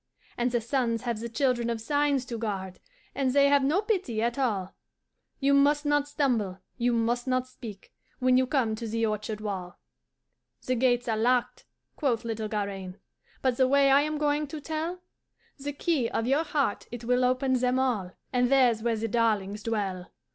[0.35, 2.79] "'And the suns have the Children of Signs to guard,
[3.13, 4.73] And they have no pity at all
[5.39, 9.77] You must not stumble, you must not speak, When you come to the orchard wall.
[10.65, 11.65] "'The gates are locked,'
[11.97, 12.95] quoth little Garaine,
[13.43, 15.01] 'But the way I am going to tell?
[15.59, 19.61] The key of your heart it will open them all: And there's where the darlings
[19.61, 20.07] dwell!